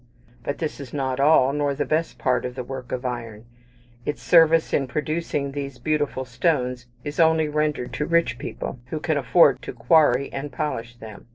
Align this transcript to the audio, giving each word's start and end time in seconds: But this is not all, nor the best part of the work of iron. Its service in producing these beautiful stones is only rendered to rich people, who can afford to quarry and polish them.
But 0.41 0.57
this 0.57 0.79
is 0.79 0.95
not 0.95 1.19
all, 1.19 1.53
nor 1.53 1.75
the 1.75 1.85
best 1.85 2.17
part 2.17 2.43
of 2.43 2.55
the 2.55 2.63
work 2.63 2.91
of 2.91 3.05
iron. 3.05 3.45
Its 4.03 4.19
service 4.23 4.73
in 4.73 4.87
producing 4.87 5.51
these 5.51 5.77
beautiful 5.77 6.25
stones 6.25 6.87
is 7.03 7.19
only 7.19 7.47
rendered 7.47 7.93
to 7.93 8.07
rich 8.07 8.39
people, 8.39 8.79
who 8.87 8.99
can 8.99 9.15
afford 9.15 9.61
to 9.61 9.73
quarry 9.73 10.33
and 10.33 10.51
polish 10.51 10.95
them. 10.95 11.27